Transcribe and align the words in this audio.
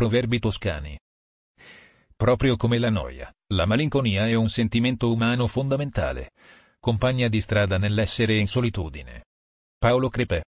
Proverbi 0.00 0.38
toscani. 0.38 0.98
Proprio 2.16 2.56
come 2.56 2.78
la 2.78 2.88
noia, 2.88 3.30
la 3.52 3.66
malinconia 3.66 4.26
è 4.26 4.32
un 4.32 4.48
sentimento 4.48 5.12
umano 5.12 5.46
fondamentale, 5.46 6.30
compagna 6.80 7.28
di 7.28 7.38
strada 7.38 7.76
nell'essere 7.76 8.38
in 8.38 8.46
solitudine. 8.46 9.26
Paolo 9.76 10.08
Crepè 10.08 10.40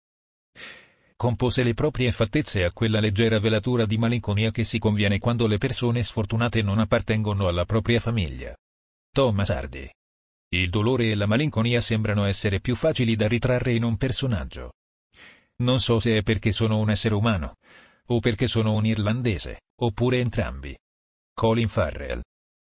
compose 1.14 1.62
le 1.62 1.74
proprie 1.74 2.12
fattezze 2.12 2.64
a 2.64 2.72
quella 2.72 2.98
leggera 2.98 3.38
velatura 3.40 3.84
di 3.84 3.98
malinconia 3.98 4.50
che 4.50 4.64
si 4.64 4.78
conviene 4.78 5.18
quando 5.18 5.46
le 5.46 5.59
persone 5.59 6.03
sfortunate 6.03 6.62
non 6.62 6.79
appartengono 6.79 7.46
alla 7.46 7.66
propria 7.66 8.00
famiglia. 8.00 8.57
Thomas 9.14 9.50
Hardy. 9.50 9.87
Il 10.48 10.71
dolore 10.71 11.11
e 11.11 11.14
la 11.14 11.27
malinconia 11.27 11.82
sembrano 11.82 12.25
essere 12.25 12.59
più 12.61 12.75
facili 12.75 13.16
da 13.16 13.29
ritrarre 13.29 13.75
in 13.75 13.84
un 13.84 13.98
personaggio. 13.98 14.73
Non 15.57 15.79
so 15.79 16.00
se 16.00 16.16
è 16.16 16.23
perché 16.23 16.53
sono 16.53 16.79
un 16.79 16.89
essere 16.89 17.14
umano, 17.14 17.57
o 18.09 18.21
perché 18.21 18.46
sono 18.46 18.73
un 18.73 18.87
irlandese, 18.87 19.61
oppure 19.80 20.19
entrambi. 20.19 20.77
Colin 21.34 21.69
Farrell. 21.69 22.20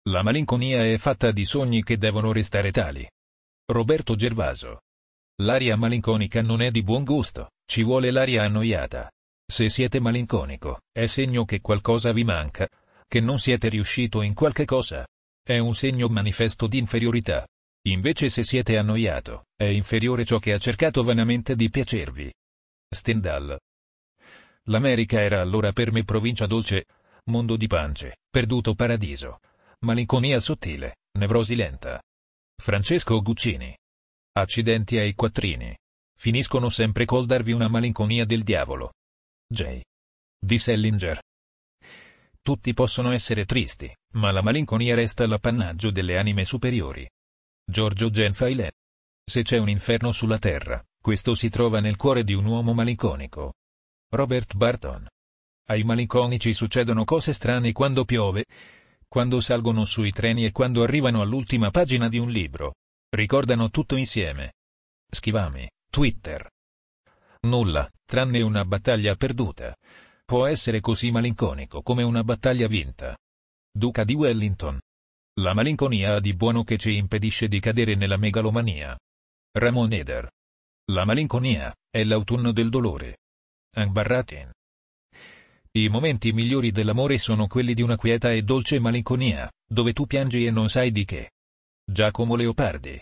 La 0.09 0.23
malinconia 0.23 0.85
è 0.85 0.97
fatta 0.99 1.33
di 1.33 1.45
sogni 1.45 1.83
che 1.83 1.99
devono 1.99 2.33
restare 2.33 2.71
tali. 2.71 3.09
Roberto 3.71 4.15
Gervaso. 4.15 4.81
L'aria 5.43 5.77
malinconica 5.77 6.43
non 6.43 6.63
è 6.63 6.71
di 6.71 6.83
buon 6.83 7.05
gusto, 7.05 7.51
ci 7.65 7.83
vuole 7.83 8.11
l'aria 8.11 8.45
annoiata. 8.45 9.11
Se 9.47 9.69
siete 9.69 10.01
malinconico, 10.01 10.81
è 10.91 11.07
segno 11.07 11.45
che 11.45 11.61
qualcosa 11.61 12.13
vi 12.13 12.25
manca, 12.25 12.69
che 13.07 13.21
non 13.21 13.39
siete 13.39 13.69
riuscito 13.69 14.23
in 14.23 14.35
qualche 14.35 14.65
cosa. 14.65 15.07
È 15.43 15.59
un 15.59 15.75
segno 15.75 16.09
manifesto 16.09 16.67
di 16.67 16.79
inferiorità. 16.79 17.47
Invece 17.89 18.29
se 18.29 18.43
siete 18.43 18.77
annoiato, 18.77 19.45
è 19.57 19.65
inferiore 19.65 20.25
ciò 20.25 20.39
che 20.39 20.53
ha 20.53 20.59
cercato 20.59 21.03
vanamente 21.03 21.57
di 21.57 21.71
piacervi. 21.71 22.33
Stendhal. 22.91 23.59
L'America 24.69 25.21
era 25.21 25.41
allora 25.41 25.73
per 25.73 25.93
me 25.93 26.05
provincia 26.05 26.47
dolce, 26.47 26.85
mondo 27.25 27.57
di 27.57 27.67
pance, 27.67 28.19
perduto 28.31 28.75
paradiso. 28.75 29.41
Malinconia 29.81 30.41
sottile, 30.41 30.97
nevrosi 31.19 31.55
lenta. 31.55 32.03
Francesco 32.61 33.21
Guccini. 33.23 33.75
Accidenti 34.33 34.99
ai 34.99 35.15
quattrini. 35.15 35.75
Finiscono 36.19 36.69
sempre 36.69 37.07
col 37.07 37.25
darvi 37.25 37.53
una 37.53 37.69
malinconia 37.69 38.27
del 38.27 38.43
diavolo. 38.43 38.93
J. 39.47 39.81
Di 40.39 40.59
Sellinger. 40.59 41.19
Tutti 42.43 42.75
possono 42.75 43.13
essere 43.13 43.47
tristi, 43.47 43.91
ma 44.15 44.33
la 44.33 44.43
malinconia 44.43 44.95
resta 44.95 45.27
l'appannaggio 45.27 45.91
delle 45.91 46.19
anime 46.19 46.45
superiori. 46.45 47.09
Giorgio 47.65 48.11
Genfailet. 48.11 48.75
Se 49.25 49.43
c'è 49.43 49.59
un 49.59 49.69
inferno 49.69 50.13
sulla 50.13 50.39
terra, 50.39 50.83
questo 51.01 51.35
si 51.35 51.49
trova 51.49 51.81
nel 51.81 51.97
cuore 51.97 52.25
di 52.25 52.35
un 52.35 52.45
uomo 52.45 52.75
malinconico. 52.75 53.55
Robert 54.11 54.55
Barton. 54.55 55.07
Ai 55.69 55.85
malinconici 55.85 56.55
succedono 56.55 57.05
cose 57.05 57.35
strane 57.35 57.73
quando 57.73 58.07
piove, 58.07 58.47
quando 59.07 59.39
salgono 59.39 59.85
sui 59.85 60.13
treni 60.13 60.47
e 60.47 60.51
quando 60.51 60.83
arrivano 60.83 61.21
all'ultima 61.21 61.71
pagina 61.71 62.09
di 62.09 62.17
un 62.17 62.31
libro. 62.31 62.77
Ricordano 63.11 63.69
tutto 63.69 63.97
insieme. 63.97 64.55
Schivami, 65.11 65.69
Twitter. 65.91 66.49
Nulla, 67.43 67.87
tranne 68.07 68.41
una 68.41 68.65
battaglia 68.65 69.15
perduta. 69.15 69.77
Può 70.25 70.47
essere 70.47 70.81
così 70.81 71.11
malinconico 71.11 71.83
come 71.83 72.03
una 72.03 72.25
battaglia 72.25 72.67
vinta. 72.67 73.15
Duca 73.71 74.05
di 74.05 74.15
Wellington. 74.15 74.79
La 75.41 75.53
malinconia 75.53 76.15
ha 76.15 76.21
di 76.21 76.33
buono 76.33 76.65
che 76.65 76.79
ci 76.79 76.97
impedisce 76.97 77.47
di 77.47 77.61
cadere 77.61 77.95
nella 77.95 78.17
megalomania. 78.17 78.99
Ramon 79.53 79.93
Eder. 79.93 80.31
La 80.93 81.05
malinconia 81.05 81.75
è 81.91 82.05
l'autunno 82.05 82.53
del 82.53 82.71
dolore. 82.71 83.19
Anbarratin. 83.79 84.51
I 85.71 85.89
momenti 85.89 86.33
migliori 86.33 86.73
dell'amore 86.73 87.19
sono 87.19 87.47
quelli 87.47 87.75
di 87.75 87.83
una 87.83 87.97
quieta 87.97 88.33
e 88.33 88.43
dolce 88.43 88.81
malinconia, 88.81 89.49
dove 89.65 89.93
tu 89.93 90.07
piangi 90.07 90.45
e 90.45 90.51
non 90.51 90.69
sai 90.69 90.91
di 90.91 91.05
che. 91.05 91.31
Giacomo 91.85 92.35
Leopardi. 92.35 93.01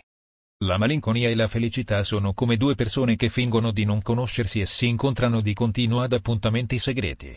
La 0.65 0.79
malinconia 0.79 1.29
e 1.29 1.35
la 1.35 1.49
felicità 1.49 2.03
sono 2.03 2.35
come 2.35 2.57
due 2.57 2.75
persone 2.75 3.17
che 3.17 3.29
fingono 3.29 3.71
di 3.71 3.85
non 3.85 4.03
conoscersi 4.03 4.61
e 4.61 4.67
si 4.67 4.87
incontrano 4.87 5.41
di 5.41 5.55
continuo 5.55 6.03
ad 6.03 6.13
appuntamenti 6.13 6.79
segreti. 6.79 7.37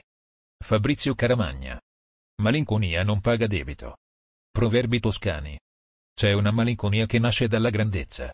Fabrizio 0.61 1.15
Caramagna. 1.15 1.79
Malinconia 2.41 3.03
non 3.03 3.21
paga 3.21 3.47
debito. 3.47 3.97
Proverbi 4.51 4.99
toscani. 4.99 5.57
C'è 6.13 6.33
una 6.33 6.51
malinconia 6.51 7.05
che 7.05 7.19
nasce 7.19 7.47
dalla 7.47 7.69
grandezza. 7.69 8.33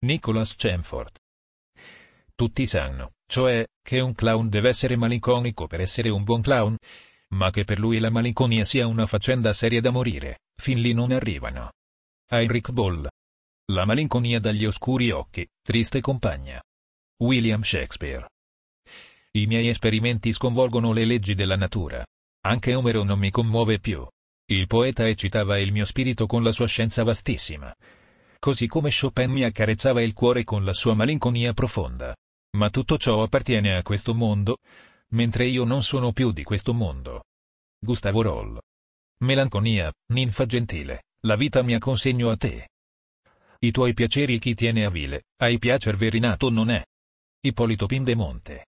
Nicholas 0.00 0.54
Chamfort. 0.56 1.18
Tutti 2.34 2.66
sanno, 2.66 3.12
cioè, 3.30 3.64
che 3.80 4.00
un 4.00 4.12
clown 4.12 4.48
deve 4.48 4.70
essere 4.70 4.96
malinconico 4.96 5.68
per 5.68 5.80
essere 5.80 6.08
un 6.08 6.24
buon 6.24 6.42
clown, 6.42 6.76
ma 7.28 7.50
che 7.50 7.62
per 7.62 7.78
lui 7.78 8.00
la 8.00 8.10
malinconia 8.10 8.64
sia 8.64 8.88
una 8.88 9.06
faccenda 9.06 9.52
seria 9.52 9.80
da 9.80 9.90
morire, 9.90 10.40
fin 10.60 10.80
lì 10.80 10.92
non 10.92 11.12
arrivano. 11.12 11.70
Heinrich 12.28 12.72
Boll. 12.72 13.06
La 13.70 13.84
malinconia 13.84 14.40
dagli 14.40 14.64
oscuri 14.64 15.12
occhi, 15.12 15.46
triste 15.62 16.00
compagna. 16.00 16.60
William 17.18 17.62
Shakespeare. 17.62 18.26
I 19.32 19.46
miei 19.46 19.68
esperimenti 19.68 20.32
sconvolgono 20.32 20.92
le 20.92 21.04
leggi 21.04 21.36
della 21.36 21.56
natura. 21.56 22.04
Anche 22.46 22.74
Omero 22.74 23.04
non 23.04 23.20
mi 23.20 23.30
commuove 23.30 23.78
più. 23.78 24.04
Il 24.46 24.66
poeta 24.66 25.06
eccitava 25.06 25.56
il 25.58 25.70
mio 25.70 25.84
spirito 25.84 26.26
con 26.26 26.42
la 26.42 26.50
sua 26.50 26.66
scienza 26.66 27.04
vastissima. 27.04 27.72
Così 28.40 28.66
come 28.66 28.90
Chopin 28.90 29.30
mi 29.30 29.44
accarezzava 29.44 30.02
il 30.02 30.14
cuore 30.14 30.42
con 30.42 30.64
la 30.64 30.72
sua 30.72 30.94
malinconia 30.94 31.52
profonda. 31.52 32.12
Ma 32.56 32.70
tutto 32.70 32.98
ciò 32.98 33.22
appartiene 33.22 33.76
a 33.76 33.82
questo 33.82 34.14
mondo, 34.14 34.58
mentre 35.10 35.46
io 35.46 35.64
non 35.64 35.82
sono 35.82 36.12
più 36.12 36.32
di 36.32 36.42
questo 36.42 36.74
mondo. 36.74 37.24
Gustavo 37.78 38.22
Roll. 38.22 38.58
Melanconia, 39.24 39.92
ninfa 40.12 40.46
gentile, 40.46 41.04
la 41.24 41.36
vita 41.36 41.62
mia 41.62 41.78
consegno 41.78 42.30
a 42.30 42.36
te. 42.36 42.68
I 43.60 43.70
tuoi 43.70 43.92
piaceri 43.92 44.38
chi 44.38 44.54
tiene 44.54 44.84
a 44.84 44.90
vile, 44.90 45.24
ai 45.42 45.58
piacer 45.58 45.96
verinato 45.96 46.50
non 46.50 46.70
è. 46.70 46.84
Ippolito 47.42 47.86
Pindemonte. 47.86 48.66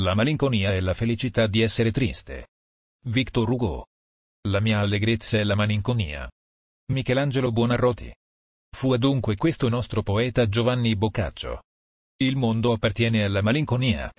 La 0.00 0.14
malinconia 0.14 0.72
è 0.72 0.80
la 0.80 0.94
felicità 0.94 1.46
di 1.46 1.60
essere 1.60 1.92
triste. 1.92 2.48
Victor 3.06 3.48
Hugo. 3.48 3.86
La 4.48 4.60
mia 4.60 4.80
allegrezza 4.80 5.38
è 5.38 5.44
la 5.44 5.54
malinconia. 5.54 6.28
Michelangelo 6.92 7.52
Buonarroti. 7.52 8.12
Fu 8.76 8.92
adunque 8.92 9.36
questo 9.36 9.68
nostro 9.68 10.02
poeta 10.02 10.48
Giovanni 10.48 10.96
Boccaccio. 10.96 11.62
Il 12.16 12.36
mondo 12.36 12.72
appartiene 12.72 13.24
alla 13.24 13.42
malinconia. 13.42 14.12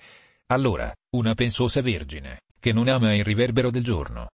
Allora, 0.48 0.94
una 1.16 1.32
pensosa 1.34 1.80
vergine, 1.80 2.42
che 2.60 2.72
non 2.72 2.88
ama 2.88 3.14
il 3.14 3.24
riverbero 3.24 3.70
del 3.70 3.82
giorno. 3.82 4.28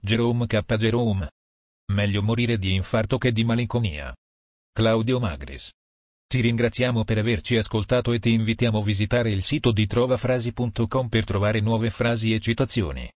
Jerome 0.00 0.46
K. 0.46 0.76
Jerome. 0.76 1.28
Meglio 1.92 2.22
morire 2.22 2.56
di 2.56 2.72
infarto 2.72 3.18
che 3.18 3.32
di 3.32 3.44
malinconia. 3.44 4.14
Claudio 4.72 5.18
Magris. 5.18 5.72
Ti 6.24 6.40
ringraziamo 6.40 7.02
per 7.02 7.18
averci 7.18 7.56
ascoltato 7.56 8.12
e 8.12 8.20
ti 8.20 8.30
invitiamo 8.30 8.78
a 8.78 8.84
visitare 8.84 9.32
il 9.32 9.42
sito 9.42 9.72
di 9.72 9.86
trovafrasi.com 9.86 11.08
per 11.08 11.24
trovare 11.24 11.58
nuove 11.58 11.90
frasi 11.90 12.32
e 12.32 12.38
citazioni. 12.38 13.10